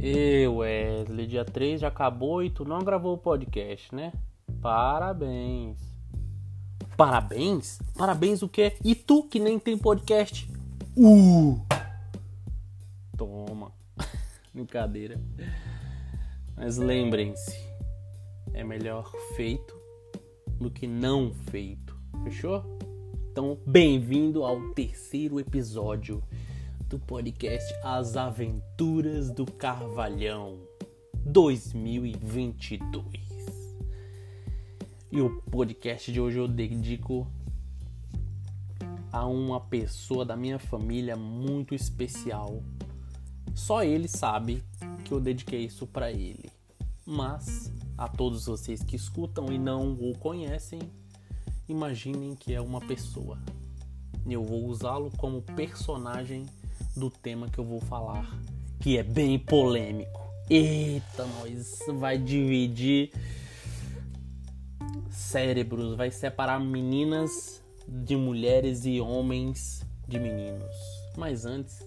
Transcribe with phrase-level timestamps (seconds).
[0.00, 4.12] Eu, Wesley, dia 3 já acabou e tu não gravou o podcast, né?
[4.62, 5.76] Parabéns.
[6.96, 7.80] Parabéns?
[7.96, 8.76] Parabéns o quê?
[8.84, 10.48] E tu que nem tem podcast?
[10.96, 11.60] Uh!
[13.16, 13.72] Toma.
[14.54, 15.20] Brincadeira.
[16.56, 17.58] Mas lembrem-se,
[18.54, 19.76] é melhor feito
[20.60, 21.98] do que não feito.
[22.22, 22.62] Fechou?
[23.32, 26.22] Então, bem-vindo ao terceiro episódio
[26.88, 30.58] do podcast As Aventuras do Carvalhão
[31.22, 33.04] 2022.
[35.12, 37.30] E o podcast de hoje eu dedico
[39.12, 42.62] a uma pessoa da minha família muito especial.
[43.54, 44.64] Só ele sabe
[45.04, 46.50] que eu dediquei isso para ele.
[47.04, 50.80] Mas a todos vocês que escutam e não o conhecem,
[51.68, 53.38] imaginem que é uma pessoa.
[54.26, 56.46] Eu vou usá-lo como personagem
[56.98, 58.28] do tema que eu vou falar,
[58.80, 60.28] que é bem polêmico.
[60.50, 63.12] Eita, nós vai dividir
[65.10, 70.74] cérebros, vai separar meninas de mulheres e homens de meninos.
[71.16, 71.86] Mas antes,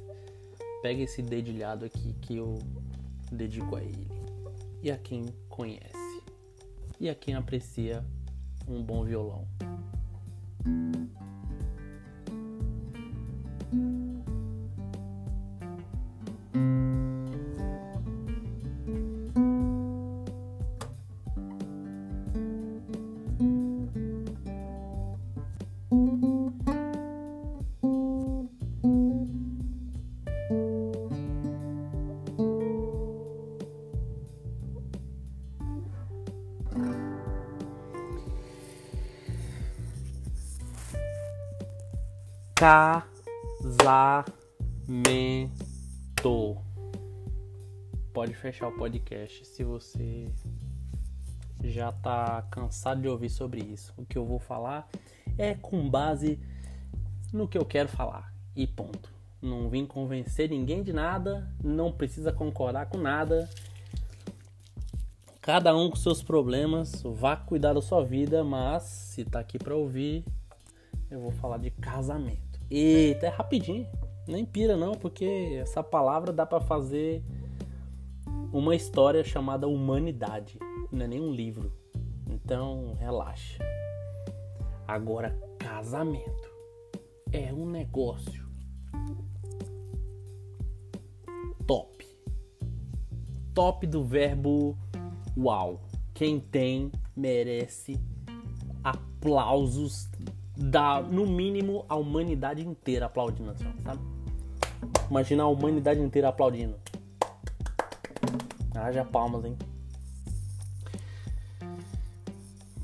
[0.82, 2.59] pega esse dedilhado aqui que eu
[3.32, 4.08] dedico a ele
[4.82, 6.22] e a quem conhece
[7.00, 8.06] e a quem aprecia
[8.67, 9.48] um bom violão.
[42.62, 43.02] Casamento.
[48.14, 50.30] Pode fechar o podcast se você
[51.64, 53.92] já tá cansado de ouvir sobre isso.
[53.98, 54.88] O que eu vou falar
[55.39, 56.39] é com base
[57.33, 58.32] no que eu quero falar.
[58.55, 59.11] E ponto.
[59.42, 63.49] Não vim convencer ninguém de nada, não precisa concordar com nada.
[65.42, 69.76] Cada um com seus problemas, vá cuidar da sua vida, mas se tá aqui para
[69.76, 70.23] ouvir,
[71.10, 72.51] eu vou falar de casamento.
[72.71, 73.86] Eita, é rapidinho.
[74.26, 77.21] Nem pira não, porque essa palavra dá para fazer
[78.54, 80.58] uma história chamada humanidade.
[80.89, 81.73] Não é nem um livro.
[82.30, 83.61] Então, relaxa.
[84.87, 86.49] Agora, casamento
[87.33, 88.49] é um negócio
[91.67, 92.05] top.
[93.54, 94.77] Top do verbo
[95.37, 95.81] uau.
[96.14, 97.99] Quem tem merece
[98.83, 100.11] aplausos
[100.61, 104.02] dá, no mínimo, a humanidade inteira aplaudindo, assim, sabe?
[105.10, 106.76] Imagina a humanidade inteira aplaudindo.
[108.73, 109.58] Haja palmas, hein?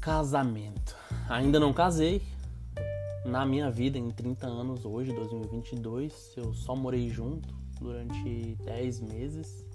[0.01, 0.95] Casamento.
[1.29, 2.21] Ainda não casei.
[3.25, 9.65] Na minha vida, em 30 anos, hoje, 2022, eu só morei junto durante 10 meses.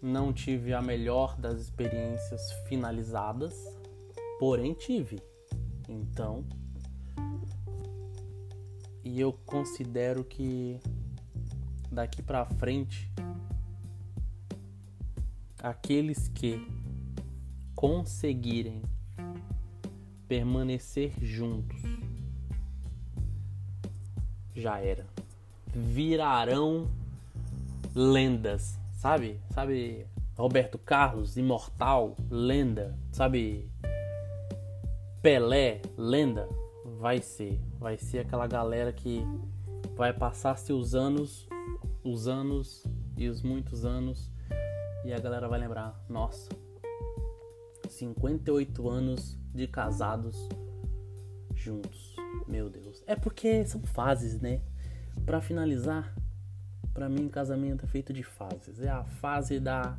[0.00, 3.54] Não tive a melhor das experiências finalizadas,
[4.38, 5.20] porém tive.
[5.88, 6.44] Então,
[9.02, 10.78] e eu considero que
[11.90, 13.10] daqui para frente
[15.62, 16.66] aqueles que
[17.74, 18.82] conseguirem
[20.28, 21.80] permanecer juntos
[24.54, 25.06] já era.
[25.72, 26.90] Virarão
[27.94, 29.40] lendas, sabe?
[29.54, 30.06] Sabe
[30.36, 33.70] Roberto Carlos, imortal, lenda, sabe?
[35.22, 36.48] Pelé, lenda,
[36.98, 37.60] vai ser.
[37.78, 39.22] Vai ser aquela galera que
[39.96, 41.48] vai passar-se os anos,
[42.04, 42.84] os anos
[43.16, 44.30] e os muitos anos
[45.04, 46.50] e a galera vai lembrar, nossa,
[47.88, 50.48] 58 anos de casados
[51.54, 52.14] juntos.
[52.46, 53.02] Meu Deus.
[53.06, 54.60] É porque são fases, né?
[55.24, 56.14] Para finalizar,
[56.92, 58.80] para mim casamento é feito de fases.
[58.80, 59.96] É a fase da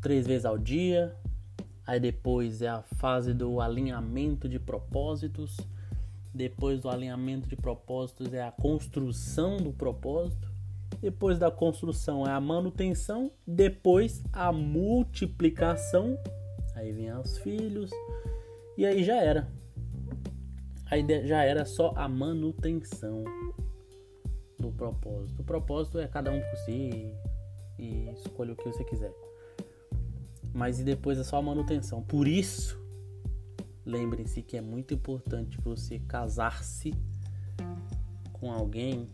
[0.00, 1.16] três vezes ao dia,
[1.86, 5.56] Aí depois é a fase do alinhamento de propósitos.
[6.34, 10.50] Depois do alinhamento de propósitos é a construção do propósito.
[11.00, 13.30] Depois da construção é a manutenção.
[13.46, 16.18] Depois a multiplicação.
[16.74, 17.90] Aí vem os filhos.
[18.76, 19.48] E aí já era.
[20.90, 23.22] Aí já era só a manutenção
[24.58, 25.40] do propósito.
[25.40, 27.12] O propósito é cada um por si
[27.78, 29.12] e escolha o que você quiser
[30.56, 32.02] mas e depois é só a manutenção.
[32.02, 32.80] Por isso,
[33.84, 36.94] lembrem-se que é muito importante você casar-se
[38.32, 39.06] com alguém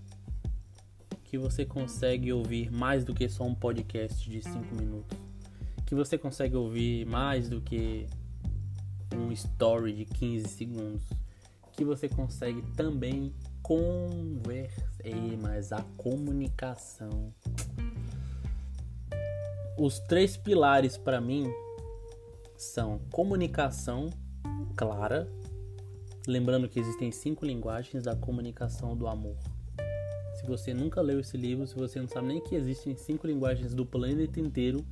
[1.24, 5.18] que você consegue ouvir mais do que só um podcast de 5 minutos.
[5.84, 8.06] Que você consegue ouvir mais do que
[9.12, 11.04] um story de 15 segundos.
[11.72, 14.92] Que você consegue também conversar,
[15.40, 17.34] mas a comunicação.
[19.78, 21.50] Os três pilares para mim
[22.58, 24.10] são comunicação
[24.76, 25.26] clara,
[26.28, 29.36] lembrando que existem cinco linguagens da comunicação do amor.
[30.34, 33.72] Se você nunca leu esse livro, se você não sabe nem que existem cinco linguagens
[33.72, 34.84] do planeta inteiro,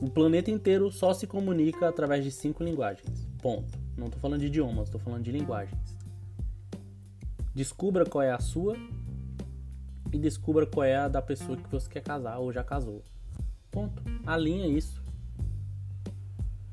[0.00, 3.28] o planeta inteiro só se comunica através de cinco linguagens.
[3.42, 3.78] Ponto.
[3.98, 5.78] Não estou falando de idiomas, estou falando de linguagens.
[7.54, 8.76] Descubra qual é a sua
[10.10, 13.02] e descubra qual é a da pessoa que você quer casar ou já casou.
[13.70, 14.02] Ponto.
[14.26, 15.02] Alinha isso.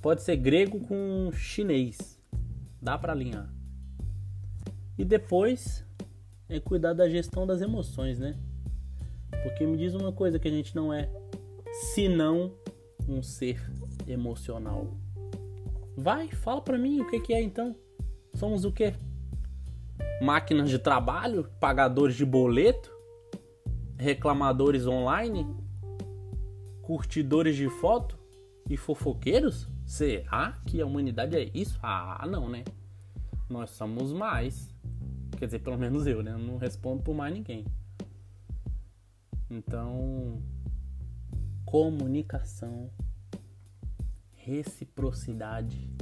[0.01, 2.19] Pode ser grego com chinês.
[2.81, 3.53] Dá para alinhar.
[4.97, 5.85] E depois
[6.49, 8.37] é cuidar da gestão das emoções, né?
[9.43, 11.09] Porque me diz uma coisa que a gente não é,
[11.93, 12.53] senão
[13.07, 13.61] um ser
[14.07, 14.97] emocional.
[15.95, 17.75] Vai, fala para mim o que, que é então.
[18.33, 18.93] Somos o quê?
[20.21, 21.49] Máquinas de trabalho?
[21.59, 22.91] Pagadores de boleto?
[23.97, 25.45] Reclamadores online?
[26.87, 28.17] Curtidores de foto?
[28.69, 29.67] E fofoqueiros?
[29.85, 31.77] Será que a humanidade é isso?
[31.83, 32.63] Ah, não, né?
[33.49, 34.73] Nós somos mais.
[35.37, 36.31] Quer dizer, pelo menos eu, né?
[36.31, 37.65] Eu não respondo por mais ninguém.
[39.49, 40.41] Então,
[41.65, 42.89] comunicação
[44.33, 45.93] reciprocidade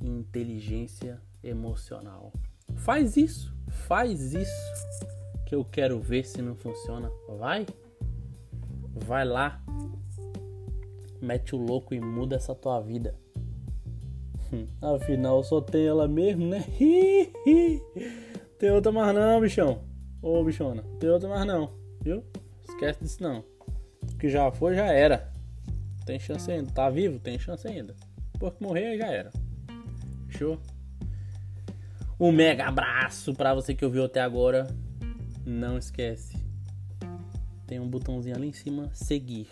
[0.00, 2.32] inteligência emocional.
[2.74, 5.06] Faz isso, faz isso
[5.46, 7.08] que eu quero ver se não funciona.
[7.38, 7.64] Vai,
[9.12, 9.62] vai lá,
[11.20, 13.14] mete o louco e muda essa tua vida.
[14.80, 16.64] Afinal, só tem ela mesmo, né?
[18.58, 19.82] tem outra mais não, bichão.
[20.22, 22.24] Ô, bichona, tem outra mais não, viu?
[22.66, 23.44] Esquece disso não.
[24.00, 25.30] O que já foi, já era.
[26.06, 26.72] Tem chance ainda.
[26.72, 27.18] Tá vivo?
[27.18, 27.94] Tem chance ainda.
[28.32, 29.30] Depois que morrer, já era.
[30.28, 30.58] Fechou?
[32.18, 34.68] Um mega abraço pra você que ouviu até agora.
[35.44, 36.41] Não esquece.
[37.72, 39.48] Tem um botãozinho ali em cima, seguir.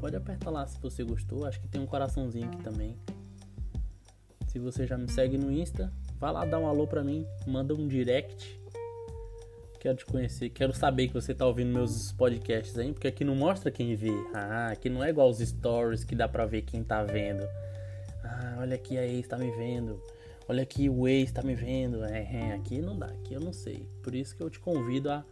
[0.00, 1.44] Pode apertar lá se você gostou.
[1.44, 2.96] Acho que tem um coraçãozinho aqui também.
[4.46, 7.26] Se você já me segue no Insta, vai lá dar um alô pra mim.
[7.46, 8.58] Manda um direct
[9.78, 13.36] Quero te conhecer, quero saber que você tá ouvindo meus podcasts aí, porque aqui não
[13.36, 14.14] mostra quem vê.
[14.32, 17.46] Ah, aqui não é igual os stories que dá pra ver quem tá vendo.
[18.24, 20.00] Ah, olha aqui a ex tá me vendo.
[20.48, 22.06] Olha aqui o ex tá me vendo.
[22.06, 23.86] É, é, aqui não dá, aqui eu não sei.
[24.02, 25.22] Por isso que eu te convido a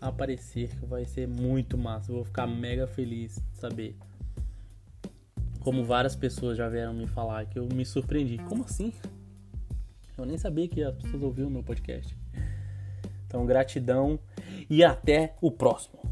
[0.00, 2.10] aparecer, que vai ser muito massa.
[2.10, 3.96] Eu vou ficar mega feliz de saber.
[5.60, 8.38] Como várias pessoas já vieram me falar que eu me surpreendi.
[8.38, 8.92] Como assim?
[10.16, 12.16] Eu nem sabia que as pessoas ouviam o meu podcast.
[13.26, 14.18] Então, gratidão
[14.70, 16.07] e até o próximo.